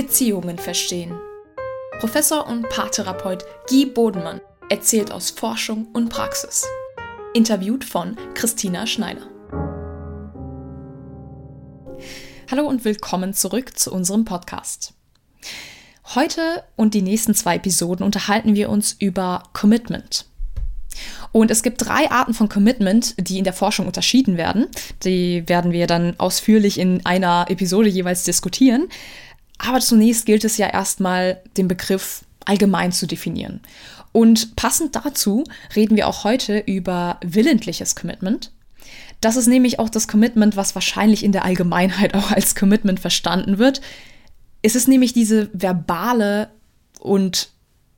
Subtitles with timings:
[0.00, 1.18] Beziehungen verstehen.
[1.98, 4.40] Professor und Paartherapeut Guy Bodenmann
[4.70, 6.64] erzählt aus Forschung und Praxis.
[7.34, 9.28] Interviewt von Christina Schneider.
[12.48, 14.94] Hallo und willkommen zurück zu unserem Podcast.
[16.14, 20.26] Heute und die nächsten zwei Episoden unterhalten wir uns über Commitment.
[21.32, 24.66] Und es gibt drei Arten von Commitment, die in der Forschung unterschieden werden.
[25.02, 28.88] Die werden wir dann ausführlich in einer Episode jeweils diskutieren.
[29.58, 33.60] Aber zunächst gilt es ja erstmal, den Begriff allgemein zu definieren.
[34.12, 35.44] Und passend dazu
[35.76, 38.52] reden wir auch heute über willentliches Commitment.
[39.20, 43.58] Das ist nämlich auch das Commitment, was wahrscheinlich in der Allgemeinheit auch als Commitment verstanden
[43.58, 43.80] wird.
[44.62, 46.50] Es ist nämlich diese verbale
[47.00, 47.50] und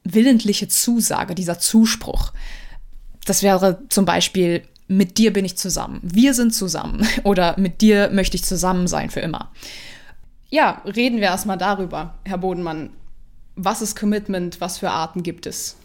[0.05, 2.33] willentliche Zusage, dieser Zuspruch.
[3.27, 8.11] Das wäre zum Beispiel, mit dir bin ich zusammen, wir sind zusammen oder mit dir
[8.11, 9.53] möchte ich zusammen sein für immer.
[10.53, 12.91] Ja, reden wir erstmal darüber, Herr Bodenmann.
[13.55, 14.61] Was ist Commitment?
[14.61, 15.77] Was für Arten gibt es?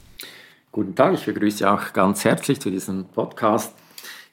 [0.72, 3.76] Guten Tag, ich begrüße Sie auch ganz herzlich zu diesem Podcast.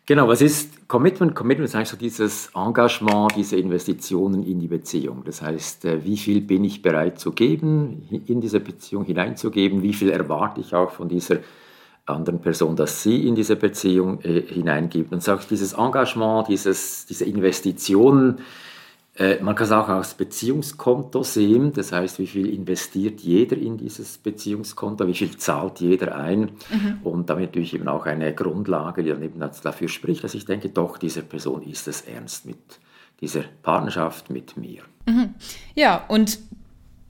[0.07, 1.35] Genau, was ist Commitment?
[1.35, 5.23] Commitment ist eigentlich so dieses Engagement, diese Investitionen in die Beziehung.
[5.27, 9.83] Das heißt, äh, wie viel bin ich bereit zu geben, in diese Beziehung hineinzugeben?
[9.83, 11.41] Wie viel erwarte ich auch von dieser
[12.07, 15.13] anderen Person, dass sie in diese Beziehung äh, hineingibt.
[15.13, 18.39] Und sagt, dieses Engagement, dieses, diese Investitionen,
[19.19, 24.17] man kann es auch als Beziehungskonto sehen, das heißt, wie viel investiert jeder in dieses
[24.17, 27.01] Beziehungskonto, wie viel zahlt jeder ein mhm.
[27.05, 30.71] und damit natürlich eben auch eine Grundlage, die dann eben dafür spricht, dass ich denke,
[30.71, 32.57] doch, diese Person ist es ernst mit
[33.21, 34.83] dieser Partnerschaft mit mir.
[35.07, 35.35] Mhm.
[35.75, 36.39] Ja, und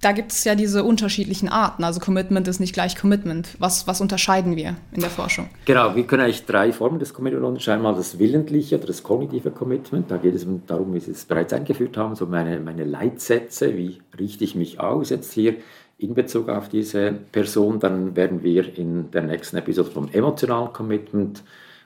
[0.02, 1.84] da gibt es ja diese unterschiedlichen Arten.
[1.84, 3.48] Also Commitment ist nicht gleich Commitment.
[3.60, 5.48] Was, was unterscheiden wir in der Forschung?
[5.64, 7.82] Genau, wir können eigentlich drei Formen des Commitment unterscheiden.
[7.82, 10.10] Mal das willentliche oder das kognitive Commitment.
[10.10, 14.02] Da geht es darum, wie Sie es bereits eingeführt haben, so meine, meine Leitsätze, wie
[14.18, 15.54] richte ich mich aus jetzt hier
[15.98, 17.78] in Bezug auf diese Person.
[17.78, 21.44] Dann werden wir in der nächsten Episode vom emotionalen Commitment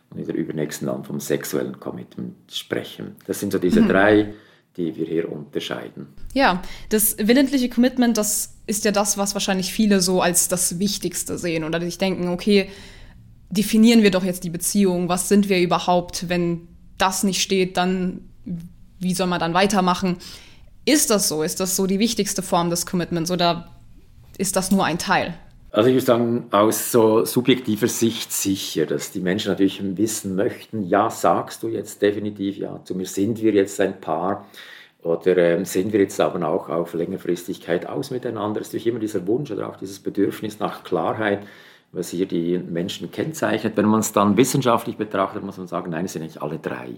[0.08, 3.16] und in der übernächsten dann vom sexuellen Commitment sprechen.
[3.26, 3.88] Das sind so diese mhm.
[3.88, 4.34] drei
[4.76, 6.08] die wir hier unterscheiden.
[6.34, 11.38] Ja, das willentliche Commitment, das ist ja das, was wahrscheinlich viele so als das Wichtigste
[11.38, 12.68] sehen oder sich denken, okay,
[13.48, 18.20] definieren wir doch jetzt die Beziehung, was sind wir überhaupt, wenn das nicht steht, dann
[18.98, 20.16] wie soll man dann weitermachen?
[20.84, 21.42] Ist das so?
[21.42, 23.68] Ist das so die wichtigste Form des Commitments oder
[24.38, 25.34] ist das nur ein Teil?
[25.76, 30.84] Also ich würde sagen, aus so subjektiver Sicht sicher, dass die Menschen natürlich wissen möchten,
[30.84, 34.46] ja, sagst du jetzt definitiv ja zu mir, sind wir jetzt ein Paar
[35.02, 38.62] oder ähm, sind wir jetzt aber auch auf Längerfristigkeit aus miteinander.
[38.62, 41.40] Es ist natürlich immer dieser Wunsch oder auch dieses Bedürfnis nach Klarheit,
[41.92, 43.76] was hier die Menschen kennzeichnet.
[43.76, 46.94] Wenn man es dann wissenschaftlich betrachtet, muss man sagen, nein, es sind nicht alle drei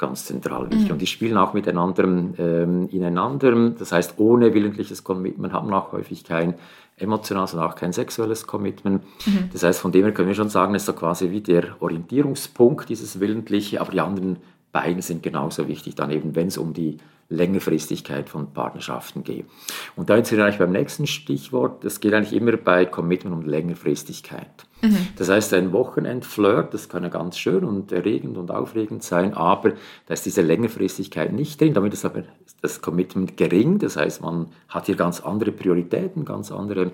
[0.00, 0.86] ganz zentral wichtig.
[0.86, 0.92] Mhm.
[0.92, 3.70] Und die spielen auch miteinander ähm, ineinander.
[3.78, 6.54] Das heißt, ohne willentliches Commitment hat man auch häufig kein
[7.00, 9.02] emotionales und auch kein sexuelles Commitment.
[9.26, 9.50] Mhm.
[9.52, 11.76] Das heißt, von dem her können wir schon sagen, es ist so quasi wie der
[11.80, 14.36] Orientierungspunkt, dieses Willentliche, aber die anderen
[14.72, 16.98] beiden sind genauso wichtig, dann eben, wenn es um die
[17.30, 19.46] Längerfristigkeit von Partnerschaften geht.
[19.94, 23.48] Und da sind wir eigentlich beim nächsten Stichwort, das geht eigentlich immer bei Commitment um
[23.48, 24.50] Längerfristigkeit.
[24.82, 25.08] Mhm.
[25.16, 29.74] Das heißt, ein Wochenendflirt, das kann ja ganz schön und erregend und aufregend sein, aber
[30.06, 31.72] da ist diese Längerfristigkeit nicht drin.
[31.72, 32.24] Damit ist aber
[32.62, 33.78] das Commitment gering.
[33.78, 36.90] Das heißt, man hat hier ganz andere Prioritäten, ganz andere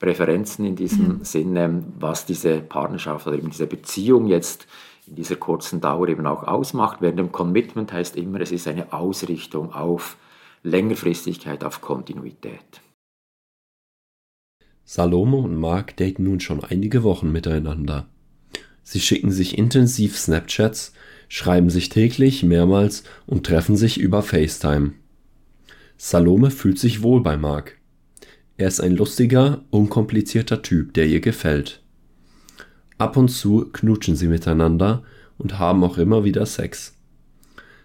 [0.00, 1.24] Präferenzen in diesem mhm.
[1.24, 4.66] Sinne, was diese Partnerschaft oder eben diese Beziehung jetzt
[5.06, 6.98] in dieser kurzen Dauer eben auch ausmacht.
[7.00, 10.16] Während dem Commitment heißt immer, es ist eine Ausrichtung auf
[10.62, 12.80] Längerfristigkeit, auf Kontinuität.
[14.84, 18.06] Salome und Mark daten nun schon einige Wochen miteinander.
[18.82, 20.92] Sie schicken sich intensiv Snapchats,
[21.28, 24.92] schreiben sich täglich mehrmals und treffen sich über FaceTime.
[25.96, 27.78] Salome fühlt sich wohl bei Mark.
[28.58, 31.82] Er ist ein lustiger, unkomplizierter Typ, der ihr gefällt.
[32.98, 35.02] Ab und zu knutschen sie miteinander
[35.38, 36.94] und haben auch immer wieder Sex.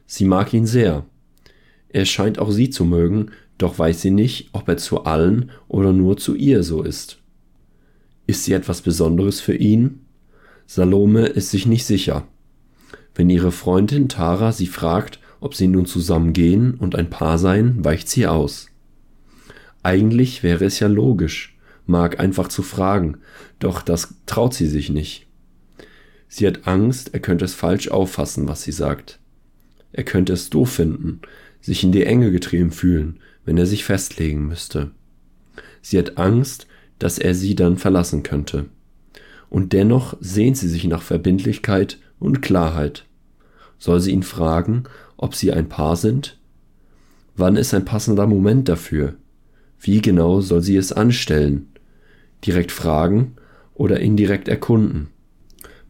[0.06, 1.06] Sie mag ihn sehr.
[1.90, 5.94] Er scheint auch sie zu mögen, doch weiß sie nicht, ob er zu allen oder
[5.94, 7.19] nur zu ihr so ist.
[8.28, 10.02] Ist sie etwas Besonderes für ihn?
[10.66, 12.25] Salome ist sich nicht sicher.
[13.14, 17.84] Wenn ihre Freundin Tara sie fragt, ob sie nun zusammen gehen und ein Paar seien,
[17.84, 18.68] weicht sie aus.
[19.84, 21.50] Eigentlich wäre es ja logisch,
[21.86, 23.18] Mark einfach zu fragen,
[23.60, 25.28] doch das traut sie sich nicht.
[26.28, 29.19] Sie hat Angst, er könnte es falsch auffassen, was sie sagt.
[29.92, 31.22] Er könnte es doof finden,
[31.60, 34.92] sich in die Enge getrieben fühlen, wenn er sich festlegen müsste.
[35.81, 36.68] Sie hat Angst,
[37.00, 38.68] dass er sie dann verlassen könnte.
[39.50, 43.06] Und dennoch sehnt sie sich nach Verbindlichkeit und Klarheit.
[43.78, 44.83] Soll sie ihn fragen,
[45.18, 46.39] ob sie ein Paar sind?
[47.36, 49.16] Wann ist ein passender Moment dafür?
[49.80, 51.70] Wie genau soll sie es anstellen?
[52.46, 53.36] Direkt fragen
[53.74, 55.10] oder indirekt erkunden?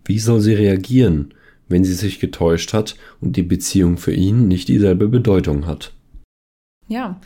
[0.05, 1.33] Wie soll sie reagieren,
[1.67, 5.93] wenn sie sich getäuscht hat und die Beziehung für ihn nicht dieselbe Bedeutung hat?
[6.87, 7.19] Ja.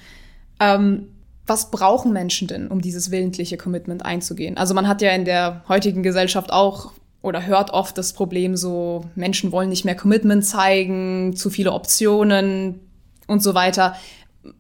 [0.60, 1.07] Ähm,
[1.48, 4.57] was brauchen Menschen denn, um dieses willentliche Commitment einzugehen?
[4.57, 9.06] Also man hat ja in der heutigen Gesellschaft auch oder hört oft das Problem so,
[9.16, 12.80] Menschen wollen nicht mehr Commitment zeigen, zu viele Optionen
[13.27, 13.95] und so weiter.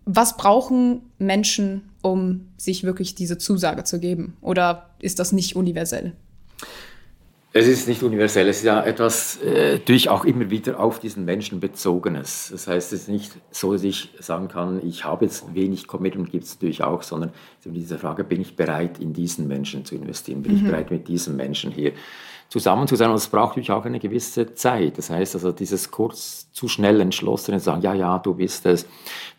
[0.05, 4.37] Was brauchen Menschen, um sich wirklich diese Zusage zu geben?
[4.41, 6.13] Oder ist das nicht universell?
[7.57, 11.23] Es ist nicht universell, es ist ja etwas äh, durch auch immer wieder auf diesen
[11.23, 12.49] Menschen bezogenes.
[12.51, 16.31] Das heißt, es ist nicht so, dass ich sagen kann, ich habe jetzt wenig Commitment,
[16.31, 17.31] gibt es natürlich auch, sondern
[17.63, 20.41] diese Frage, bin ich bereit, in diesen Menschen zu investieren?
[20.41, 20.57] Bin mhm.
[20.57, 21.93] ich bereit, mit diesem Menschen hier
[22.49, 23.09] zusammen zu sein?
[23.09, 24.97] Und es braucht natürlich auch eine gewisse Zeit.
[24.97, 28.85] Das heißt also, dieses kurz zu schnell entschlossene sagen, ja, ja, du bist es,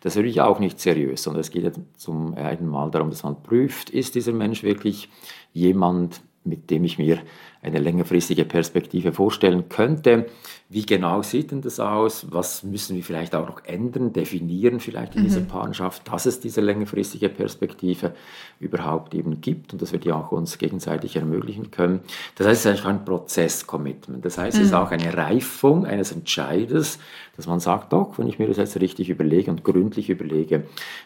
[0.01, 3.23] das ist natürlich auch nicht seriös, sondern es geht ja zum einen Mal darum, dass
[3.23, 5.09] man prüft, ist dieser Mensch wirklich
[5.53, 7.19] jemand, mit dem ich mir
[7.61, 10.27] eine längerfristige Perspektive vorstellen könnte.
[10.69, 12.27] Wie genau sieht denn das aus?
[12.29, 15.25] Was müssen wir vielleicht auch noch ändern, definieren vielleicht in mhm.
[15.25, 18.13] dieser Partnerschaft, dass es diese längerfristige Perspektive
[18.59, 22.01] überhaupt eben gibt und dass wir die auch uns gegenseitig ermöglichen können.
[22.35, 24.25] Das heißt, es ist eigentlich ein Prozess-Commitment.
[24.25, 24.77] Das heißt, es ist mhm.
[24.77, 26.99] auch eine Reifung eines Entscheides,
[27.37, 30.63] dass man sagt, doch, wenn ich mir das jetzt richtig überlege und gründlich überlege,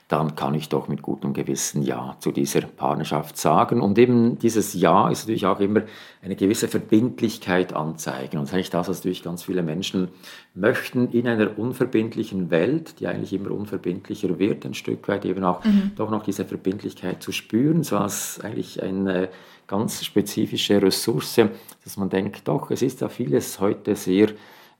[0.07, 3.81] dann kann ich doch mit gutem Gewissen Ja zu dieser Partnerschaft sagen.
[3.81, 5.83] Und eben dieses Ja ist natürlich auch immer
[6.21, 8.37] eine gewisse Verbindlichkeit anzeigen.
[8.37, 10.09] Und das ist eigentlich das, was natürlich ganz viele Menschen
[10.53, 15.63] möchten in einer unverbindlichen Welt, die eigentlich immer unverbindlicher wird, ein Stück weit eben auch
[15.63, 15.91] mhm.
[15.95, 19.29] doch noch diese Verbindlichkeit zu spüren, so als eigentlich eine
[19.67, 21.39] ganz spezifische Ressource,
[21.83, 24.27] dass man denkt, doch, es ist ja vieles heute sehr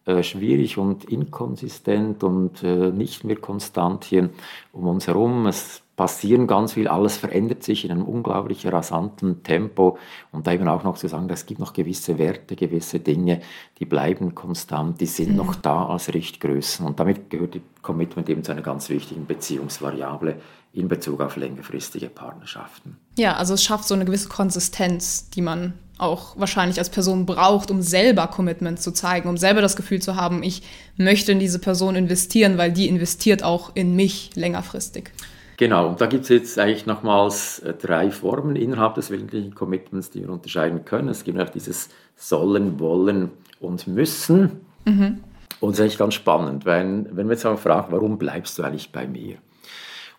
[0.05, 4.29] äh, schwierig und inkonsistent und äh, nicht mehr konstant hier
[4.71, 5.45] um uns herum.
[5.45, 9.99] Es passieren ganz viel, alles verändert sich in einem unglaublich rasanten Tempo
[10.31, 13.41] und da eben auch noch zu sagen, es gibt noch gewisse Werte, gewisse Dinge,
[13.77, 15.35] die bleiben konstant, die sind mhm.
[15.35, 20.37] noch da als Richtgrößen und damit gehört die Commitment eben zu einer ganz wichtigen Beziehungsvariable
[20.73, 22.97] in Bezug auf längerfristige Partnerschaften.
[23.17, 27.71] Ja, also es schafft so eine gewisse Konsistenz, die man auch wahrscheinlich als Person braucht,
[27.71, 30.63] um selber Commitment zu zeigen, um selber das Gefühl zu haben, ich
[30.97, 35.11] möchte in diese Person investieren, weil die investiert auch in mich längerfristig.
[35.57, 40.09] Genau, und da gibt es jetzt eigentlich nochmals äh, drei Formen innerhalb des willentlichen Commitments,
[40.09, 41.07] die wir unterscheiden können.
[41.07, 44.61] Es gibt auch dieses Sollen, Wollen und Müssen.
[44.85, 45.19] Mhm.
[45.59, 48.63] Und das ist eigentlich ganz spannend, weil wenn man jetzt auch fragt, warum bleibst du
[48.63, 49.35] eigentlich bei mir?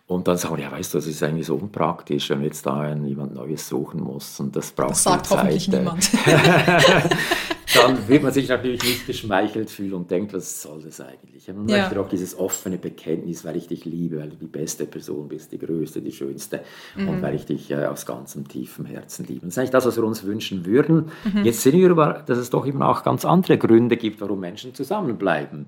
[0.05, 2.65] Und dann sagen wir, ja, weißt du, das ist eigentlich so unpraktisch, wenn man jetzt
[2.65, 5.37] da jemand Neues suchen muss und das braucht das sagt Zeit.
[5.39, 6.09] hoffentlich niemand.
[7.75, 11.47] dann wird man sich natürlich nicht geschmeichelt fühlen und denkt, was soll das eigentlich?
[11.47, 11.83] Man ja.
[11.83, 15.51] möchte auch dieses offene Bekenntnis, weil ich dich liebe, weil du die beste Person bist,
[15.51, 16.61] die größte, die schönste
[16.95, 17.09] mhm.
[17.09, 19.41] und weil ich dich äh, aus ganzem tiefem Herzen liebe.
[19.41, 21.11] Das ist eigentlich das, was wir uns wünschen würden.
[21.23, 21.45] Mhm.
[21.45, 24.73] Jetzt sehen wir aber, dass es doch eben auch ganz andere Gründe gibt, warum Menschen
[24.73, 25.67] zusammenbleiben.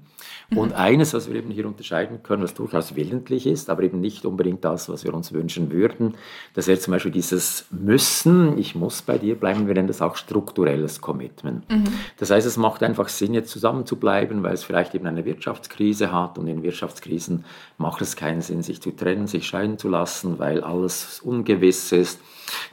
[0.50, 0.57] Mhm.
[0.57, 4.25] Und eines, was wir eben hier unterscheiden können, was durchaus willentlich ist, aber eben nicht
[4.25, 6.16] unbedingt das, was wir uns wünschen würden,
[6.54, 10.16] das wäre zum Beispiel dieses Müssen, ich muss bei dir bleiben, wir nennen das auch
[10.16, 11.69] strukturelles Commitment.
[11.69, 11.86] Mhm.
[12.18, 15.25] Das heißt, es macht einfach Sinn, jetzt zusammen zu bleiben, weil es vielleicht eben eine
[15.25, 17.45] Wirtschaftskrise hat und in Wirtschaftskrisen
[17.77, 22.19] macht es keinen Sinn, sich zu trennen, sich scheiden zu lassen, weil alles ungewiss ist.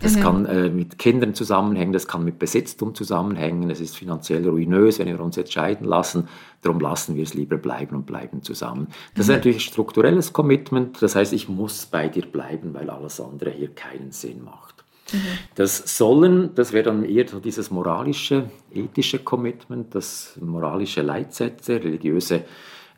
[0.00, 0.20] Das mhm.
[0.20, 5.08] kann äh, mit Kindern zusammenhängen, das kann mit Besitztum zusammenhängen, es ist finanziell ruinös, wenn
[5.08, 6.28] wir uns jetzt scheiden lassen,
[6.60, 8.88] darum lassen wir es lieber bleiben und bleiben zusammen.
[9.14, 9.32] Das mhm.
[9.32, 13.74] ist natürlich strukturelles Commitment, das heißt, ich muss bei dir bleiben, weil alles andere hier
[13.74, 14.81] keinen Sinn macht.
[15.12, 15.18] Mhm.
[15.54, 22.44] Das Sollen, das wäre dann eher so dieses moralische, ethische Commitment, das moralische Leitsätze, religiöse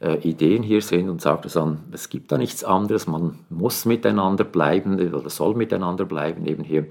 [0.01, 3.85] äh, Ideen hier sind und sagt es an, es gibt da nichts anderes, man muss
[3.85, 6.87] miteinander bleiben oder soll miteinander bleiben eben hier,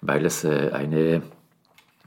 [0.00, 1.22] weil es äh, eine,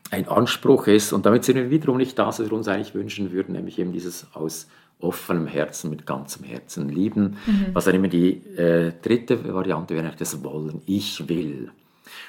[0.10, 1.14] ein Anspruch ist.
[1.14, 3.92] Und damit sind wir wiederum nicht das, was wir uns eigentlich wünschen würden, nämlich eben
[3.92, 4.68] dieses aus
[5.00, 7.38] offenem Herzen, mit ganzem Herzen lieben.
[7.46, 7.68] Mhm.
[7.74, 10.82] Was dann immer die äh, dritte Variante wäre, das Wollen.
[10.86, 11.72] Ich will.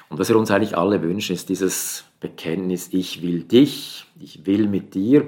[0.09, 4.67] Und was wir uns eigentlich alle wünschen, ist dieses Bekenntnis, ich will dich, ich will
[4.67, 5.27] mit dir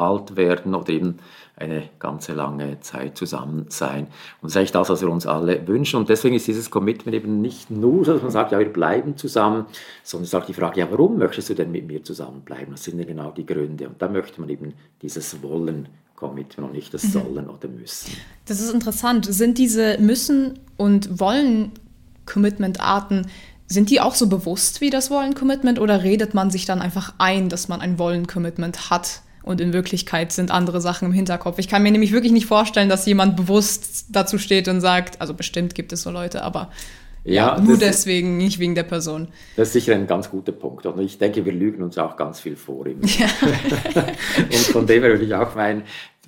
[0.00, 1.18] alt werden oder eben
[1.56, 4.04] eine ganze lange Zeit zusammen sein.
[4.40, 5.96] Und das ist eigentlich das, was wir uns alle wünschen.
[5.96, 9.16] Und deswegen ist dieses Commitment eben nicht nur so, dass man sagt, ja, wir bleiben
[9.18, 9.66] zusammen,
[10.02, 12.72] sondern es ist auch die Frage, ja, warum möchtest du denn mit mir zusammenbleiben?
[12.72, 13.88] Was sind denn genau die Gründe?
[13.88, 14.72] Und da möchte man eben
[15.02, 17.08] dieses Wollen Commitment und nicht das mhm.
[17.08, 18.12] Sollen oder Müssen.
[18.46, 19.26] Das ist interessant.
[19.26, 21.72] Sind diese Müssen und Wollen
[22.26, 23.26] Commitment-Arten
[23.70, 27.48] sind die auch so bewusst wie das Wollen-Commitment oder redet man sich dann einfach ein,
[27.48, 31.58] dass man ein Wollen-Commitment hat und in Wirklichkeit sind andere Sachen im Hinterkopf?
[31.60, 35.34] Ich kann mir nämlich wirklich nicht vorstellen, dass jemand bewusst dazu steht und sagt, also
[35.34, 36.70] bestimmt gibt es so Leute, aber
[37.22, 39.28] ja, ja nur deswegen, nicht wegen der Person.
[39.54, 40.84] Das ist sicher ein ganz guter Punkt.
[40.86, 42.86] Und ich denke, wir lügen uns auch ganz viel vor.
[43.02, 43.26] Ja.
[44.36, 45.82] und von dem her würde ich auch meinen,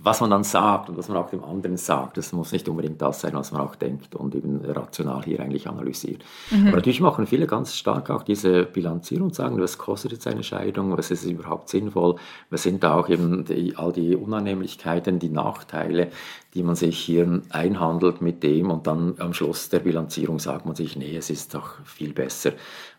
[0.05, 3.01] was man dann sagt und was man auch dem anderen sagt, das muss nicht unbedingt
[3.01, 6.25] das sein, was man auch denkt und eben rational hier eigentlich analysiert.
[6.51, 6.69] Mhm.
[6.69, 10.43] Aber natürlich machen viele ganz stark auch diese Bilanzierung und sagen, was kostet jetzt eine
[10.43, 12.17] Scheidung, was ist überhaupt sinnvoll,
[12.51, 16.09] was sind da auch eben die, all die Unannehmlichkeiten, die Nachteile,
[16.55, 20.75] die man sich hier einhandelt mit dem und dann am Schluss der Bilanzierung sagt man
[20.75, 22.53] sich, nee, es ist doch viel besser,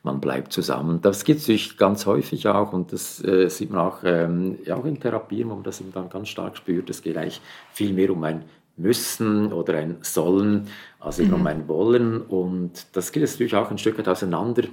[0.03, 1.01] man bleibt zusammen.
[1.01, 4.85] Das gibt es ganz häufig auch und das äh, sieht man auch, ähm, ja, auch
[4.85, 6.89] in Therapien, wo man das dann ganz stark spürt.
[6.89, 7.41] Es geht eigentlich
[7.71, 8.43] viel mehr um ein
[8.75, 10.67] Müssen oder ein Sollen
[10.99, 11.35] als eben mhm.
[11.35, 14.63] um ein Wollen und das geht es natürlich auch ein Stück weit auseinander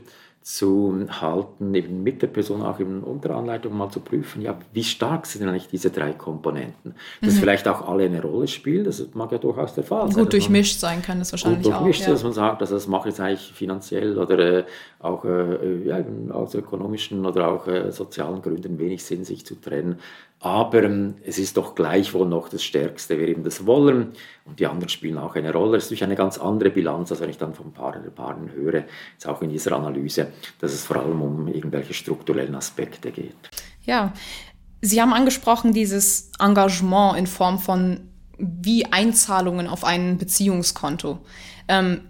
[0.42, 4.84] zu halten, eben mit der Person auch in unter Anleitung mal zu prüfen, ja, wie
[4.84, 6.94] stark sind eigentlich diese drei Komponenten?
[7.20, 7.38] Dass mhm.
[7.38, 10.24] vielleicht auch alle eine Rolle spielen, das mag ja durchaus der Fall sein.
[10.24, 12.06] Gut durchmischt sein kann das wahrscheinlich gut durchmischt, auch.
[12.06, 12.12] Ja.
[12.14, 14.64] dass man sagt, also das mache ich jetzt eigentlich finanziell oder äh,
[15.00, 19.98] auch äh, ja, aus ökonomischen oder auch äh, sozialen Gründen wenig Sinn, sich zu trennen.
[20.40, 24.12] Aber ähm, es ist doch gleichwohl noch das Stärkste, wir eben das wollen
[24.44, 25.78] und die anderen spielen auch eine Rolle.
[25.78, 28.84] Es ist natürlich eine ganz andere Bilanz, als wenn ich dann von Paaren, Paaren höre,
[29.12, 30.28] jetzt auch in dieser Analyse,
[30.60, 33.50] dass es vor allem um irgendwelche strukturellen Aspekte geht.
[33.84, 34.12] Ja,
[34.82, 38.00] Sie haben angesprochen, dieses Engagement in Form von
[38.38, 41.18] wie Einzahlungen auf ein Beziehungskonto.
[41.68, 42.00] Ähm,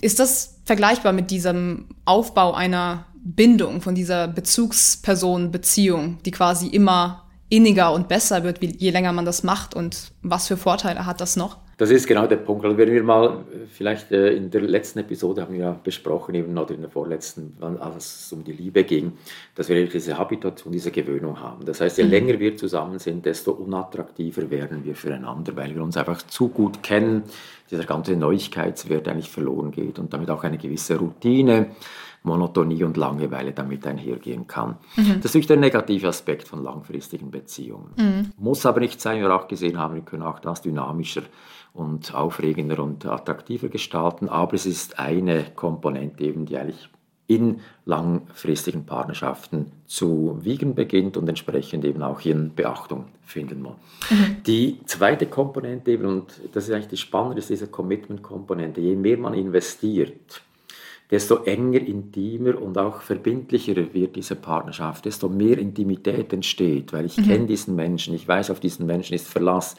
[0.00, 7.92] ist das vergleichbar mit diesem Aufbau einer Bindung, von dieser Bezugsperson-Beziehung, die quasi immer inniger
[7.92, 11.58] und besser wird, je länger man das macht und was für Vorteile hat das noch?
[11.80, 12.62] Das ist genau der Punkt.
[12.66, 16.58] Also wenn wir mal, vielleicht äh, in der letzten Episode haben wir ja besprochen, eben,
[16.58, 19.12] oder in der vorletzten, als es um die Liebe ging,
[19.54, 21.64] dass wir diese Habitation, diese Gewöhnung haben.
[21.64, 22.10] Das heißt, je mhm.
[22.10, 26.82] länger wir zusammen sind, desto unattraktiver werden wir füreinander, weil wir uns einfach zu gut
[26.82, 27.22] kennen,
[27.70, 31.70] dieser ganze Neuigkeitswert eigentlich verloren geht und damit auch eine gewisse Routine
[32.22, 34.76] Monotonie und Langeweile damit einhergehen kann.
[34.96, 35.06] Mhm.
[35.06, 37.92] Das ist natürlich der negative Aspekt von langfristigen Beziehungen.
[37.96, 38.32] Mhm.
[38.36, 41.22] Muss aber nicht sein, wir auch gesehen haben, wir können auch das dynamischer
[41.72, 46.88] und aufregender und attraktiver gestalten, aber es ist eine Komponente eben, die eigentlich
[47.30, 53.76] in langfristigen Partnerschaften zu wiegen beginnt und entsprechend eben auch in Beachtung finden muss.
[54.10, 54.42] Mhm.
[54.44, 58.80] Die zweite Komponente eben, und das ist eigentlich die Spannende, ist diese Commitment-Komponente.
[58.80, 60.42] Je mehr man investiert,
[61.08, 67.16] desto enger, intimer und auch verbindlicher wird diese Partnerschaft, desto mehr Intimität entsteht, weil ich
[67.16, 67.26] mhm.
[67.26, 69.76] kenne diesen Menschen, ich weiß, auf diesen Menschen ist Verlass.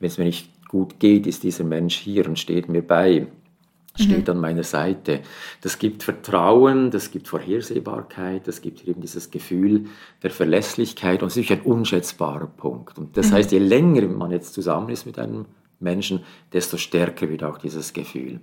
[0.00, 3.26] Wenn es mir nicht gut geht, ist dieser Mensch hier und steht mir bei,
[3.96, 4.34] steht mhm.
[4.34, 5.20] an meiner Seite.
[5.62, 9.86] Das gibt Vertrauen, das gibt Vorhersehbarkeit, das gibt eben dieses Gefühl
[10.22, 12.98] der Verlässlichkeit und es ist ein unschätzbarer Punkt.
[12.98, 13.34] Und das mhm.
[13.34, 15.46] heißt, je länger man jetzt zusammen ist mit einem
[15.80, 16.20] Menschen,
[16.52, 18.40] desto stärker wird auch dieses Gefühl.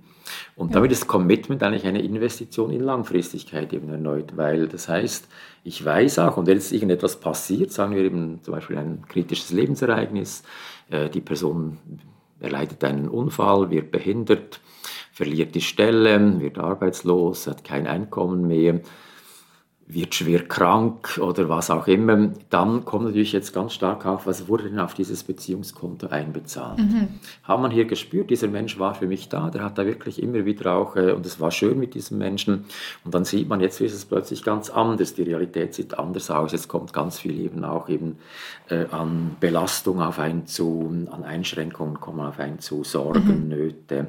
[0.56, 0.74] Und ja.
[0.74, 5.28] damit ist Commitment eigentlich eine Investition in Langfristigkeit eben erneut, weil das heißt,
[5.64, 9.50] ich weiß auch, und wenn jetzt irgendetwas passiert, sagen wir eben zum Beispiel ein kritisches
[9.50, 10.42] Lebensereignis,
[10.90, 11.78] äh, die Person
[12.40, 14.60] erleidet einen Unfall, wird behindert,
[15.12, 18.80] verliert die Stelle, wird arbeitslos, hat kein Einkommen mehr,
[19.90, 24.46] wird schwer krank oder was auch immer, dann kommt natürlich jetzt ganz stark auf, was
[24.46, 26.78] wurde denn auf dieses Beziehungskonto einbezahlt.
[26.78, 27.08] Mhm.
[27.42, 30.44] Hat man hier gespürt, dieser Mensch war für mich da, der hat da wirklich immer
[30.44, 32.66] wieder auch, äh, und es war schön mit diesem Menschen,
[33.02, 36.52] und dann sieht man, jetzt ist es plötzlich ganz anders, die Realität sieht anders aus,
[36.52, 38.18] jetzt kommt ganz viel eben auch eben
[38.68, 43.48] äh, an Belastung auf einen zu, an Einschränkungen kommen auf einen zu, Sorgen, mhm.
[43.48, 44.08] Nöte,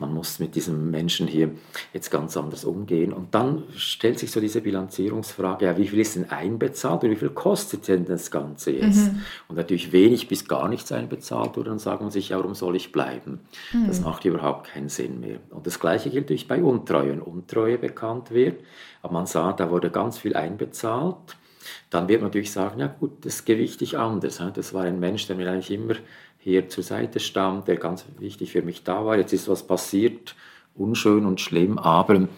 [0.00, 1.52] man muss mit diesem Menschen hier
[1.92, 6.00] jetzt ganz anders umgehen und dann stellt sich so diese Bilanzierung Ausgangsfrage, ja, wie viel
[6.00, 9.12] ist denn einbezahlt und wie viel kostet denn das Ganze jetzt?
[9.12, 9.22] Mhm.
[9.48, 12.76] Und natürlich wenig bis gar nichts einbezahlt wurde, dann sagt man sich, ja, warum soll
[12.76, 13.40] ich bleiben?
[13.72, 13.86] Mhm.
[13.86, 15.38] Das macht überhaupt keinen Sinn mehr.
[15.50, 17.10] Und das Gleiche gilt natürlich bei Untreue.
[17.10, 18.62] Wenn Untreue bekannt wird,
[19.02, 21.16] aber man sagt, da wurde ganz viel einbezahlt,
[21.90, 24.42] dann wird man natürlich sagen, ja gut, das gewichte ich anders.
[24.54, 25.94] Das war ein Mensch, der mir eigentlich immer
[26.38, 29.16] hier zur Seite stand, der ganz wichtig für mich da war.
[29.18, 30.34] Jetzt ist was passiert,
[30.74, 32.28] unschön und schlimm, aber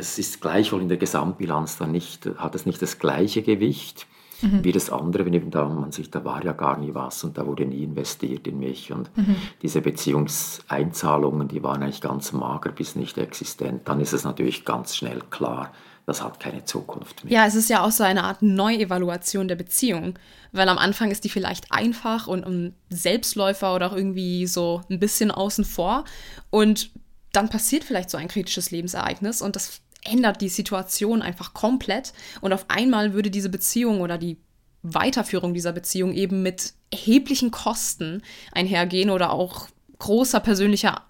[0.00, 4.06] es ist gleichwohl in der Gesamtbilanz dann nicht, hat es nicht das gleiche Gewicht
[4.42, 4.64] mhm.
[4.64, 7.38] wie das andere, wenn eben da man sich, da war ja gar nie was und
[7.38, 9.36] da wurde nie investiert in mich und mhm.
[9.62, 14.96] diese Beziehungseinzahlungen, die waren eigentlich ganz mager bis nicht existent, dann ist es natürlich ganz
[14.96, 15.72] schnell klar,
[16.06, 17.32] das hat keine Zukunft mehr.
[17.32, 20.18] Ja, es ist ja auch so eine Art Neuevaluation der Beziehung,
[20.50, 24.98] weil am Anfang ist die vielleicht einfach und ein Selbstläufer oder auch irgendwie so ein
[24.98, 26.04] bisschen außen vor
[26.48, 26.90] und
[27.32, 32.52] dann passiert vielleicht so ein kritisches Lebensereignis und das ändert die Situation einfach komplett und
[32.52, 34.38] auf einmal würde diese Beziehung oder die
[34.82, 41.02] Weiterführung dieser Beziehung eben mit erheblichen Kosten einhergehen oder auch großer persönlicher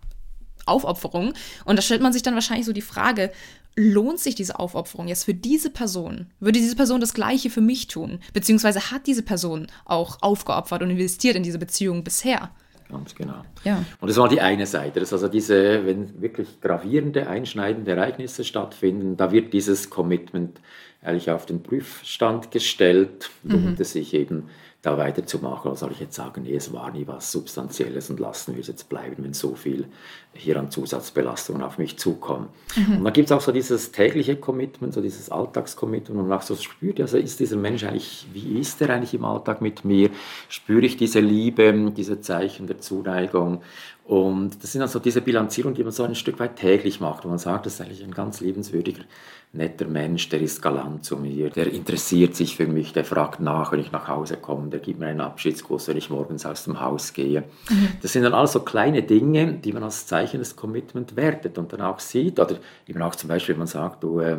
[0.66, 1.34] Aufopferung.
[1.64, 3.32] Und da stellt man sich dann wahrscheinlich so die Frage,
[3.76, 6.26] lohnt sich diese Aufopferung jetzt für diese Person?
[6.40, 8.20] Würde diese Person das Gleiche für mich tun?
[8.32, 12.50] Beziehungsweise hat diese Person auch aufgeopfert und investiert in diese Beziehung bisher?
[12.90, 13.44] Ganz genau.
[13.64, 13.84] Ja.
[14.00, 15.00] Und das war die eine Seite.
[15.00, 20.60] Das ist also diese, wenn wirklich gravierende, einschneidende Ereignisse stattfinden, da wird dieses Commitment
[21.02, 23.76] eigentlich auf den Prüfstand gestellt, lohnt mhm.
[23.78, 24.48] es sich eben
[24.82, 25.70] da weiterzumachen.
[25.70, 28.68] Oder soll ich jetzt sagen, nee, es war nie was Substanzielles und lassen wir es
[28.68, 29.86] jetzt bleiben, wenn so viel
[30.32, 32.48] hier an Zusatzbelastungen auf mich zukommen.
[32.76, 32.98] Mhm.
[32.98, 36.42] Und dann gibt es auch so dieses tägliche Commitment, so dieses Alltagscommitment und man auch
[36.42, 40.10] so spürt, also ist dieser Mensch eigentlich, wie ist er eigentlich im Alltag mit mir?
[40.48, 43.60] Spüre ich diese Liebe, diese Zeichen der Zuneigung?
[44.10, 47.28] Und das sind also diese Bilanzierungen, die man so ein Stück weit täglich macht, wo
[47.28, 49.04] man sagt, das ist eigentlich ein ganz liebenswürdiger,
[49.52, 53.70] netter Mensch, der ist galant zu mir, der interessiert sich für mich, der fragt nach,
[53.70, 56.80] wenn ich nach Hause komme, der gibt mir einen Abschiedskuss, wenn ich morgens aus dem
[56.80, 57.44] Haus gehe.
[57.68, 57.88] Mhm.
[58.02, 61.72] Das sind dann alles so kleine Dinge, die man als Zeichen des Commitment wertet und
[61.72, 62.40] dann auch sieht.
[62.40, 62.56] Oder
[62.88, 64.38] eben auch zum Beispiel, wenn man sagt, du, äh,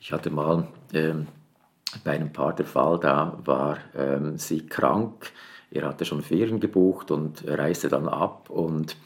[0.00, 1.12] ich hatte mal äh,
[2.02, 5.30] bei einem Paar der Fall, da war äh, sie krank,
[5.72, 8.96] er hatte schon Ferien gebucht und reiste dann ab und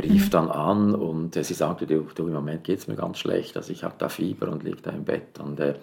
[0.00, 0.30] rief mhm.
[0.30, 3.56] dann an und äh, sie sagte, du, du im Moment geht es mir ganz schlecht,
[3.56, 5.38] also ich habe da Fieber und liege da im Bett.
[5.40, 5.74] Und, äh,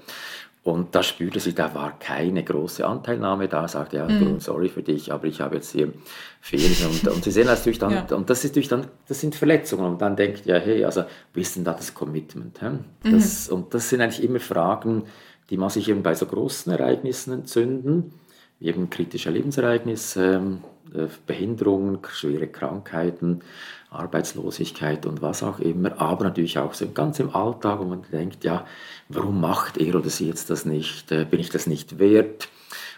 [0.63, 4.39] und da spürte sie, da war keine große Anteilnahme da, sagte, ja, mhm.
[4.39, 5.93] sorry für dich, aber ich habe jetzt hier
[6.41, 6.89] Ferien.
[6.89, 8.15] Und, und sie sehen das natürlich dann, ja.
[8.15, 9.85] und das ist natürlich dann, das sind Verletzungen.
[9.85, 11.03] Und dann denkt ja, hey, also,
[11.33, 12.61] wie ist denn da das Commitment?
[12.61, 12.71] Hä?
[13.03, 13.55] Das, mhm.
[13.55, 15.03] Und das sind eigentlich immer Fragen,
[15.49, 18.13] die man sich eben bei so großen Ereignissen entzünden
[18.61, 20.63] eben kritische Lebensereignisse, ähm,
[20.93, 23.41] äh, Behinderungen, schwere Krankheiten,
[23.89, 28.43] Arbeitslosigkeit und was auch immer, aber natürlich auch so ganz im Alltag, wo man denkt,
[28.43, 28.65] ja,
[29.07, 31.11] warum macht er oder sie jetzt das nicht?
[31.11, 32.49] Äh, bin ich das nicht wert?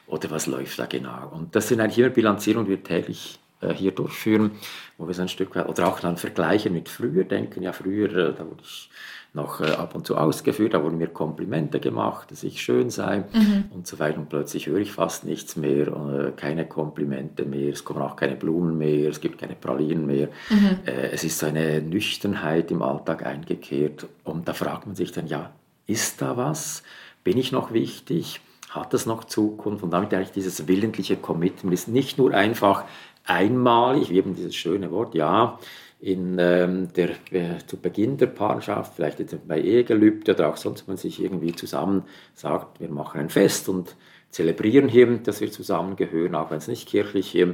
[0.07, 1.29] Oder was läuft da genau?
[1.31, 3.39] Und das sind eigentlich immer Bilanzierungen, die wir täglich
[3.69, 4.51] hier durchführen,
[4.97, 8.33] wo wir so ein Stück weit, oder auch dann vergleichen mit früher, denken, ja, früher,
[8.33, 8.89] da wurde ich
[9.33, 13.23] noch äh, ab und zu ausgeführt, da wurden mir Komplimente gemacht, dass ich schön sei
[13.33, 13.65] mhm.
[13.73, 14.17] und so weiter.
[14.17, 18.35] Und plötzlich höre ich fast nichts mehr, äh, keine Komplimente mehr, es kommen auch keine
[18.35, 20.27] Blumen mehr, es gibt keine Pralinen mehr.
[20.49, 20.79] Mhm.
[20.85, 24.05] Äh, es ist so eine Nüchternheit im Alltag eingekehrt.
[24.23, 25.51] Und da fragt man sich dann, ja,
[25.87, 26.83] ist da was?
[27.23, 28.41] Bin ich noch wichtig?
[28.69, 29.83] Hat das noch Zukunft?
[29.83, 32.83] Und damit eigentlich dieses willentliche Commitment ist nicht nur einfach
[33.25, 35.59] einmalig, wie eben dieses schöne Wort, ja,
[35.99, 40.87] in ähm, der, äh, zu Beginn der Partnerschaft, vielleicht jetzt bei Ehegelübde oder auch sonst,
[40.87, 42.03] wenn man sich irgendwie zusammen
[42.33, 43.95] sagt, wir machen ein Fest und
[44.31, 47.53] zelebrieren hier, dass wir zusammengehören, auch wenn es nicht kirchlich äh,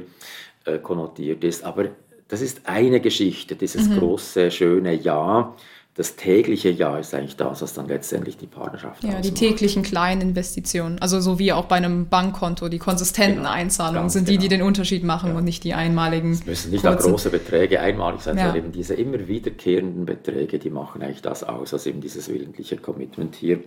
[0.82, 1.64] konnotiert ist.
[1.64, 1.88] Aber
[2.28, 3.98] das ist eine Geschichte, dieses mhm.
[3.98, 5.54] große, schöne Ja
[5.98, 9.24] das tägliche Jahr ist eigentlich das, was dann letztendlich die Partnerschaft Ja, ausmacht.
[9.24, 11.00] die täglichen kleinen Investitionen.
[11.00, 14.60] Also so wie auch bei einem Bankkonto, die konsistenten genau, Einzahlungen sind die, die genau.
[14.60, 15.36] den Unterschied machen ja.
[15.36, 16.30] und nicht die einmaligen.
[16.30, 17.10] Es müssen nicht kurzen.
[17.10, 18.44] große Beträge einmalig sein, ja.
[18.44, 22.76] sondern eben diese immer wiederkehrenden Beträge, die machen eigentlich das aus, was eben dieses willentliche
[22.76, 23.58] Commitment hier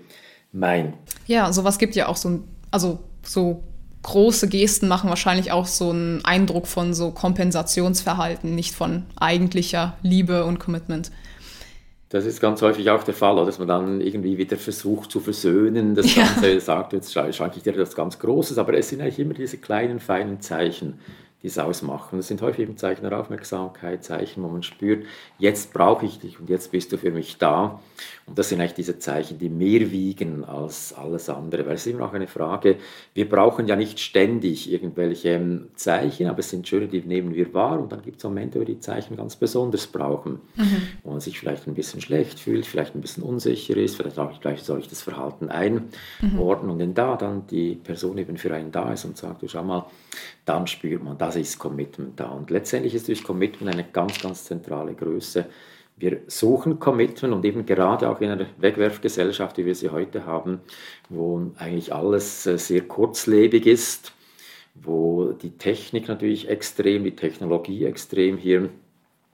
[0.54, 0.94] meint.
[1.28, 3.62] Ja, sowas gibt ja auch so ein, also so
[4.04, 10.46] große Gesten machen wahrscheinlich auch so einen Eindruck von so Kompensationsverhalten, nicht von eigentlicher Liebe
[10.46, 11.12] und Commitment.
[12.12, 15.95] Das ist ganz häufig auch der Fall, dass man dann irgendwie wieder versucht zu versöhnen.
[15.95, 16.60] Das Ganze ja.
[16.60, 20.02] sagt, jetzt schenke ich dir das ganz Großes, aber es sind eigentlich immer diese kleinen,
[20.02, 21.00] feinen Zeichen,
[21.41, 22.17] die es ausmachen.
[22.17, 25.06] Das sind häufig eben Zeichen der Aufmerksamkeit, Zeichen, wo man spürt,
[25.39, 27.80] jetzt brauche ich dich und jetzt bist du für mich da.
[28.26, 31.66] Und das sind eigentlich diese Zeichen, die mehr wiegen als alles andere.
[31.66, 32.78] Weil es ist immer noch eine Frage,
[33.14, 37.80] wir brauchen ja nicht ständig irgendwelche Zeichen, aber es sind schöne, die nehmen wir wahr.
[37.80, 40.40] Und dann gibt es Momente, wo wir die Zeichen ganz besonders brauchen.
[40.56, 40.82] Mhm.
[41.04, 44.40] Wo man sich vielleicht ein bisschen schlecht fühlt, vielleicht ein bisschen unsicher ist, vielleicht auch
[44.40, 45.90] gleich soll ich das Verhalten einordnen.
[46.22, 46.40] Mhm.
[46.40, 49.64] Und wenn da dann die Person eben für einen da ist und sagt, du schau
[49.64, 49.86] mal,
[50.46, 52.30] dann spürt man, das ist Commitment da.
[52.30, 55.46] Und letztendlich ist durch Commitment eine ganz, ganz zentrale Größe
[56.02, 60.62] wir suchen Commitment und eben gerade auch in einer Wegwerfgesellschaft, wie wir sie heute haben,
[61.10, 64.14] wo eigentlich alles äh, sehr kurzlebig ist,
[64.74, 68.70] wo die Technik natürlich extrem, die Technologie extrem hier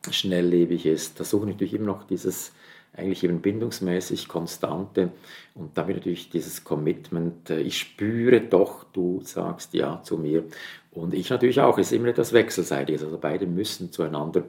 [0.09, 1.19] schnelllebig ist.
[1.19, 2.51] Da suchen natürlich immer noch dieses
[2.93, 5.11] eigentlich eben bindungsmäßig Konstante
[5.53, 10.43] und damit natürlich dieses Commitment, äh, ich spüre doch, du sagst ja zu mir
[10.91, 14.43] und ich natürlich auch, es ist immer etwas Wechselseitiges, also beide müssen zueinander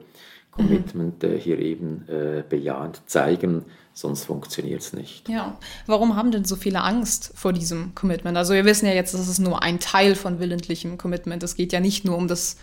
[0.51, 5.29] Commitment äh, hier eben äh, bejahend zeigen, sonst funktioniert es nicht.
[5.29, 8.37] Ja, warum haben denn so viele Angst vor diesem Commitment?
[8.37, 11.43] Also wir wissen ja jetzt, das ist nur ein Teil von willentlichem Commitment.
[11.43, 12.57] Es geht ja nicht nur um das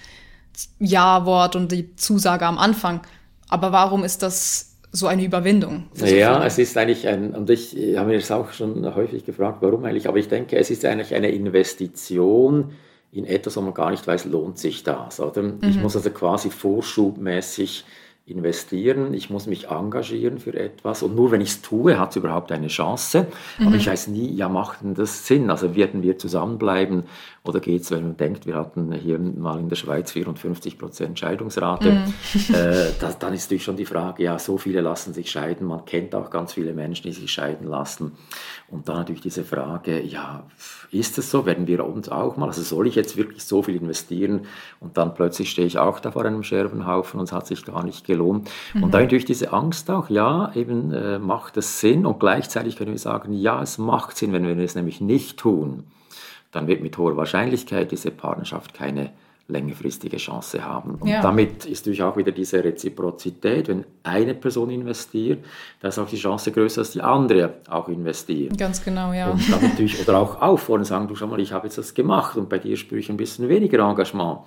[0.78, 3.00] Ja-Wort und die Zusage am Anfang.
[3.48, 5.84] Aber warum ist das so eine Überwindung?
[5.94, 9.84] Ja, es ist eigentlich ein, und ich habe mir das auch schon häufig gefragt, warum
[9.84, 12.72] eigentlich, aber ich denke, es ist eigentlich eine Investition,
[13.16, 15.20] in etwas, wo man gar nicht weiß, lohnt sich das.
[15.20, 15.42] Oder?
[15.42, 15.58] Mhm.
[15.62, 17.84] Ich muss also quasi vorschubmäßig
[18.28, 22.16] investieren, ich muss mich engagieren für etwas und nur wenn ich es tue, hat es
[22.16, 23.28] überhaupt eine Chance.
[23.58, 23.68] Mhm.
[23.68, 25.48] Aber ich weiß nie, ja, macht denn das Sinn?
[25.48, 27.04] Also werden wir zusammenbleiben
[27.44, 31.20] oder geht es, wenn man denkt, wir hatten hier mal in der Schweiz 54 Prozent
[31.20, 32.54] Scheidungsrate, mhm.
[32.54, 35.84] äh, das, dann ist natürlich schon die Frage, ja, so viele lassen sich scheiden, man
[35.84, 38.12] kennt auch ganz viele Menschen, die sich scheiden lassen.
[38.68, 40.44] Und dann natürlich diese Frage, ja,
[40.90, 43.76] ist es so, werden wir uns auch mal, also soll ich jetzt wirklich so viel
[43.76, 44.46] investieren
[44.80, 47.84] und dann plötzlich stehe ich auch da vor einem Scherbenhaufen und es hat sich gar
[47.84, 48.50] nicht gelohnt.
[48.74, 48.84] Mhm.
[48.84, 52.98] Und dadurch diese Angst auch, ja, eben äh, macht es Sinn und gleichzeitig können wir
[52.98, 55.84] sagen, ja, es macht Sinn, wenn wir es nämlich nicht tun,
[56.52, 59.10] dann wird mit hoher Wahrscheinlichkeit diese Partnerschaft keine
[59.48, 60.96] längerfristige Chance haben.
[60.96, 61.22] Und ja.
[61.22, 65.44] damit ist natürlich auch wieder diese Reziprozität, wenn eine Person investiert,
[65.80, 68.58] da ist auch die Chance größer, dass die andere auch investiert.
[68.58, 69.30] Ganz genau, ja.
[69.30, 72.36] Und dann natürlich, oder auch auffordern, sagen, du schau mal, ich habe jetzt das gemacht
[72.36, 74.40] und bei dir spüre ich ein bisschen weniger Engagement.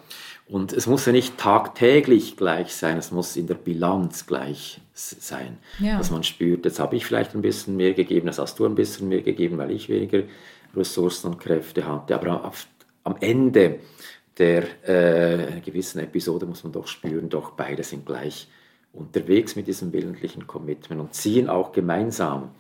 [0.49, 5.59] Und es muss ja nicht tagtäglich gleich sein, es muss in der Bilanz gleich sein.
[5.79, 5.97] Ja.
[5.97, 8.75] Dass man spürt, jetzt habe ich vielleicht ein bisschen mehr gegeben, das hast du ein
[8.75, 10.23] bisschen mehr gegeben, weil ich weniger
[10.75, 12.15] Ressourcen und Kräfte hatte.
[12.15, 12.51] Aber
[13.03, 13.79] am Ende
[14.39, 18.47] der äh, gewissen Episode muss man doch spüren, doch beide sind gleich
[18.93, 22.52] unterwegs mit diesem willentlichen Commitment und ziehen auch gemeinsam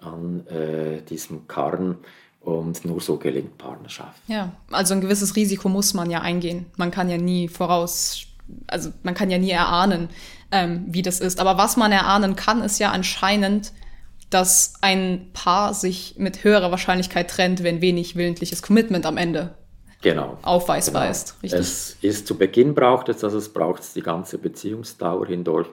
[0.00, 1.96] an äh, diesem Karren
[2.40, 4.20] und nur so gelingt Partnerschaft.
[4.26, 6.66] Ja, also ein gewisses Risiko muss man ja eingehen.
[6.76, 8.26] Man kann ja nie voraus,
[8.66, 10.08] also man kann ja nie erahnen,
[10.50, 11.40] ähm, wie das ist.
[11.40, 13.72] Aber was man erahnen kann, ist ja anscheinend,
[14.28, 19.54] dass ein Paar sich mit höherer Wahrscheinlichkeit trennt, wenn wenig willentliches Commitment am Ende
[20.02, 21.12] genau, aufweisbar genau.
[21.12, 21.36] ist.
[21.42, 21.60] Richtig?
[21.60, 25.68] Es ist zu Beginn braucht es, also es braucht die ganze Beziehungsdauer hindurch.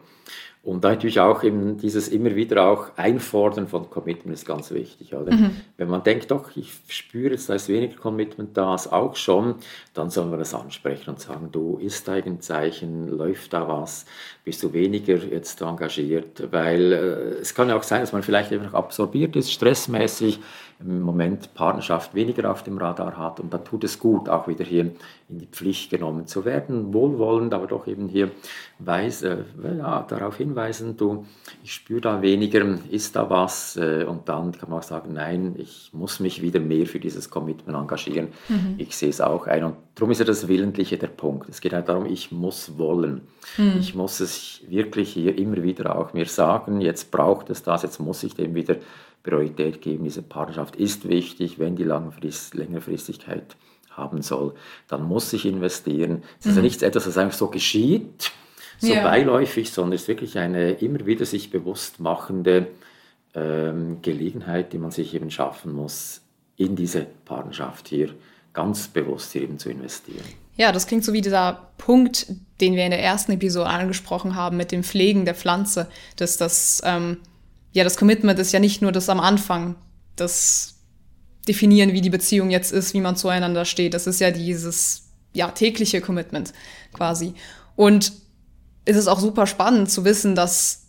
[0.62, 5.16] Und natürlich auch eben dieses immer wieder auch Einfordern von Commitment ist ganz wichtig.
[5.16, 5.34] Oder?
[5.34, 5.56] Mhm.
[5.78, 9.56] Wenn man denkt, doch, ich spüre jetzt, da ist weniger Commitment da, ist auch schon,
[9.94, 14.06] dann soll man das ansprechen und sagen, du, ist da ein Zeichen, läuft da was,
[14.44, 16.52] bist du weniger jetzt engagiert?
[16.52, 16.96] Weil äh,
[17.40, 20.40] es kann ja auch sein, dass man vielleicht einfach absorbiert ist, stressmäßig,
[20.82, 24.64] im Moment Partnerschaft weniger auf dem Radar hat und dann tut es gut, auch wieder
[24.64, 24.92] hier
[25.28, 28.32] in die Pflicht genommen zu werden, wohlwollend, aber doch eben hier
[28.80, 29.38] weiß, äh,
[29.78, 31.26] ja, darauf hinweisen, du,
[31.64, 35.56] ich spüre da weniger, ist da was äh, und dann kann man auch sagen, nein,
[35.58, 38.30] ich muss mich wieder mehr für dieses Commitment engagieren.
[38.48, 38.76] Mhm.
[38.78, 41.50] Ich sehe es auch ein und darum ist ja das Willentliche der Punkt.
[41.50, 43.22] Es geht halt darum, ich muss wollen.
[43.58, 43.76] Mhm.
[43.80, 48.00] Ich muss es wirklich hier immer wieder auch mir sagen, jetzt braucht es das, jetzt
[48.00, 48.78] muss ich dem wieder
[49.24, 50.04] Priorität geben.
[50.04, 53.56] Diese Partnerschaft ist wichtig, wenn die Langfrist, Längerfristigkeit
[53.90, 54.54] haben soll,
[54.88, 56.24] dann muss ich investieren.
[56.40, 56.66] Es ist ja mhm.
[56.66, 58.32] nicht etwas, was einfach so geschieht,
[58.80, 59.04] so ja.
[59.04, 62.68] beiläufig, sondern es ist wirklich eine immer wieder sich bewusst machende
[63.36, 66.22] ähm, Gelegenheit, die man sich eben schaffen muss,
[66.56, 68.10] in diese Partnerschaft hier
[68.54, 70.26] ganz bewusst hier eben zu investieren.
[70.56, 72.28] Ja, das klingt so wie dieser Punkt,
[72.60, 76.82] den wir in der ersten Episode angesprochen haben mit dem Pflegen der Pflanze, dass das
[76.84, 77.18] ähm,
[77.72, 79.76] ja, das Commitment ist ja nicht nur das am Anfang,
[80.16, 80.76] das
[81.48, 83.94] Definieren, wie die Beziehung jetzt ist, wie man zueinander steht.
[83.94, 86.54] Das ist ja dieses ja, tägliche Commitment
[86.94, 87.34] quasi.
[87.76, 88.12] Und
[88.86, 90.88] es ist auch super spannend zu wissen, dass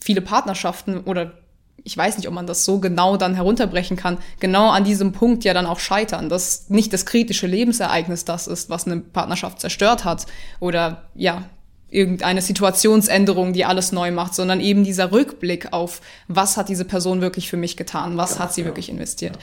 [0.00, 1.38] viele Partnerschaften oder
[1.84, 5.44] ich weiß nicht, ob man das so genau dann herunterbrechen kann, genau an diesem Punkt
[5.44, 10.04] ja dann auch scheitern, dass nicht das kritische Lebensereignis das ist, was eine Partnerschaft zerstört
[10.04, 10.26] hat
[10.60, 11.44] oder ja,
[11.92, 17.20] irgendeine Situationsänderung, die alles neu macht, sondern eben dieser Rückblick auf, was hat diese Person
[17.20, 19.36] wirklich für mich getan, was ja, hat sie ja, wirklich investiert.
[19.36, 19.42] Ja.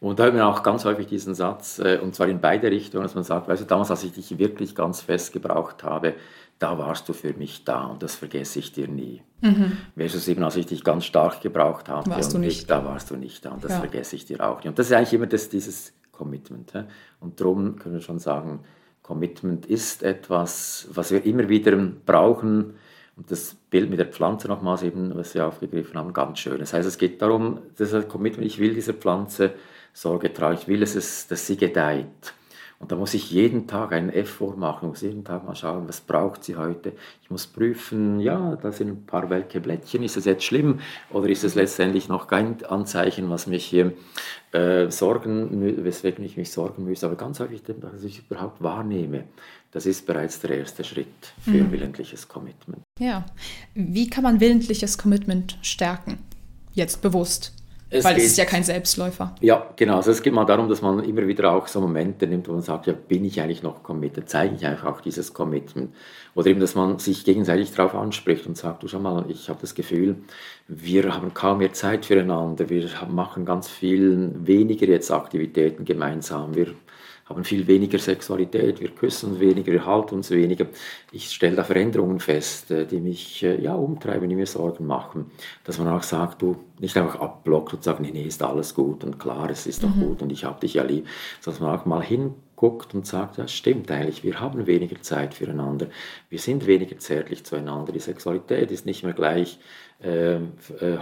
[0.00, 3.02] Und da haben wir auch ganz häufig diesen Satz, äh, und zwar in beide Richtungen,
[3.02, 6.14] dass man sagt, weißt du, damals, als ich dich wirklich ganz fest gebraucht habe,
[6.58, 9.22] da warst du für mich da und das vergesse ich dir nie.
[9.40, 9.78] Mhm.
[9.96, 13.16] Versus eben, als ich dich ganz stark gebraucht habe, warst und ich, da warst du
[13.16, 14.68] nicht da und das vergesse ich dir auch nicht.
[14.68, 16.72] Und das ist eigentlich immer das, dieses Commitment.
[17.18, 18.60] Und darum können wir schon sagen,
[19.10, 22.74] Commitment ist etwas, was wir immer wieder brauchen.
[23.16, 26.60] Und das Bild mit der Pflanze nochmals eben, was wir aufgegriffen haben, ganz schön.
[26.60, 29.54] Das heißt, es geht darum, das Commitment, ich will dieser Pflanze
[29.92, 32.06] Sorge tragen, ich will, es, dass sie gedeiht.
[32.80, 36.00] Und da muss ich jeden Tag einen Effort machen, muss jeden Tag mal schauen, was
[36.00, 36.94] braucht sie heute.
[37.22, 41.28] Ich muss prüfen, ja, da sind ein paar welke Blättchen, ist das jetzt schlimm oder
[41.28, 43.92] ist es letztendlich noch kein Anzeichen, was mich hier
[44.52, 47.04] äh, sorgen, weswegen ich mich sorgen müsste.
[47.04, 49.24] Aber ganz häufig, dass ich überhaupt wahrnehme,
[49.72, 51.72] das ist bereits der erste Schritt für mhm.
[51.72, 52.82] willentliches Commitment.
[52.98, 53.26] Ja,
[53.74, 56.18] wie kann man willentliches Commitment stärken?
[56.72, 57.52] Jetzt bewusst.
[57.92, 59.34] Es Weil es ist ja kein Selbstläufer.
[59.40, 59.96] Ja, genau.
[59.96, 62.62] Also es geht mal darum, dass man immer wieder auch so Momente nimmt, wo man
[62.62, 64.28] sagt, ja, bin ich eigentlich noch committed?
[64.28, 65.92] Zeige ich einfach auch dieses Commitment?
[66.36, 69.58] Oder eben, dass man sich gegenseitig darauf anspricht und sagt, du schau mal, ich habe
[69.60, 70.16] das Gefühl,
[70.68, 76.68] wir haben kaum mehr Zeit füreinander, wir machen ganz viel weniger jetzt Aktivitäten gemeinsam, wir
[77.30, 80.66] haben viel weniger Sexualität, wir küssen weniger, wir halten uns weniger.
[81.12, 85.30] Ich stelle da Veränderungen fest, äh, die mich äh, ja, umtreiben, die mir Sorgen machen.
[85.64, 89.04] Dass man auch sagt, du nicht einfach abblockt und sagt, nee, nee, ist alles gut
[89.04, 90.00] und klar, es ist doch mhm.
[90.00, 91.06] gut und ich habe dich ja lieb,
[91.40, 95.86] sondern man auch mal hinguckt und sagt, ja, stimmt eigentlich, wir haben weniger Zeit füreinander,
[96.30, 99.58] wir sind weniger zärtlich zueinander, die Sexualität ist nicht mehr gleich
[100.02, 100.40] äh, äh,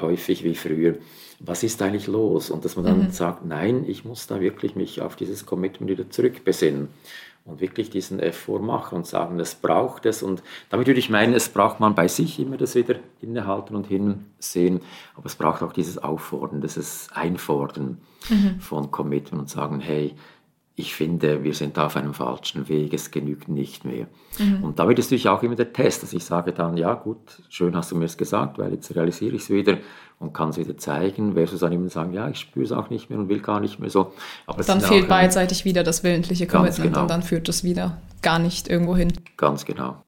[0.01, 0.97] häufig wie früher.
[1.41, 2.51] Was ist eigentlich los?
[2.51, 3.11] Und dass man dann mhm.
[3.11, 6.89] sagt, nein, ich muss da wirklich mich auf dieses Commitment wieder zurückbesinnen
[7.49, 10.23] und wirklich diesen Effort machen und sagen, es braucht es.
[10.23, 13.87] Und damit würde ich meinen, es braucht man bei sich immer das wieder innehalten und
[13.87, 14.81] hinsehen,
[15.15, 18.61] aber es braucht auch dieses Auffordern, dieses Einfordern mhm.
[18.61, 20.15] von Commitment und sagen, hey,
[20.79, 24.07] ich finde, wir sind auf einem falschen Weg, es genügt nicht mehr.
[24.39, 24.63] Mhm.
[24.63, 27.19] Und da wird es natürlich auch immer der Test, dass ich sage dann, ja gut,
[27.49, 29.79] schön hast du mir es gesagt, weil jetzt realisiere ich es wieder
[30.21, 33.11] und kann es wieder zeigen, versus dann immer sagen, ja, ich spüre es auch nicht
[33.11, 34.13] mehr und will gar nicht mehr so.
[34.47, 37.03] Aber dann fehlt auch, beidseitig wieder das willentliche Commitment genau.
[37.03, 39.13] und dann führt das wieder gar nicht irgendwo hin.
[39.37, 40.05] Ganz genau.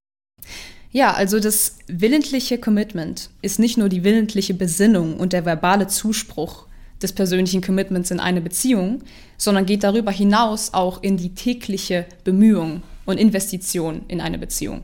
[0.92, 6.66] Ja, also das willentliche Commitment ist nicht nur die willentliche Besinnung und der verbale Zuspruch,
[7.02, 9.02] des persönlichen Commitments in eine Beziehung,
[9.36, 14.82] sondern geht darüber hinaus auch in die tägliche Bemühung und Investition in eine Beziehung.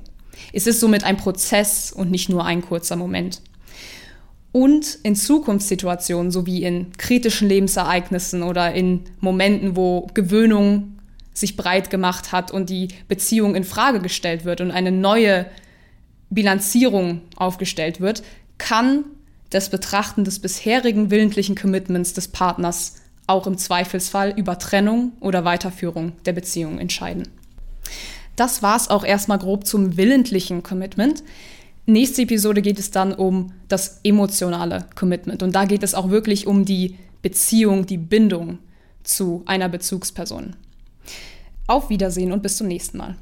[0.52, 3.42] Es ist somit ein Prozess und nicht nur ein kurzer Moment.
[4.52, 10.96] Und in Zukunftssituationen sowie in kritischen Lebensereignissen oder in Momenten, wo Gewöhnung
[11.34, 15.46] sich breit gemacht hat und die Beziehung in Frage gestellt wird und eine neue
[16.30, 18.22] Bilanzierung aufgestellt wird,
[18.56, 19.04] kann
[19.50, 26.12] das Betrachten des bisherigen willentlichen Commitments des Partners auch im Zweifelsfall über Trennung oder Weiterführung
[26.24, 27.28] der Beziehung entscheiden.
[28.36, 31.22] Das war's auch erstmal grob zum willentlichen Commitment.
[31.86, 36.46] Nächste Episode geht es dann um das emotionale Commitment und da geht es auch wirklich
[36.46, 38.58] um die Beziehung, die Bindung
[39.02, 40.56] zu einer Bezugsperson.
[41.66, 43.16] Auf Wiedersehen und bis zum nächsten Mal.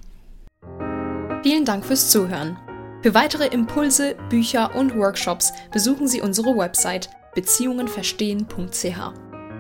[1.43, 2.57] Vielen Dank fürs Zuhören.
[3.05, 9.12] Für weitere Impulse, Bücher und Workshops besuchen Sie unsere Website beziehungenverstehen.ch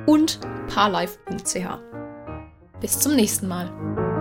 [0.06, 0.40] und
[0.74, 1.68] parlife.ch.
[2.80, 4.13] Bis zum nächsten Mal.